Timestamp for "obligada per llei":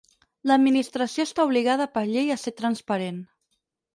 1.49-2.33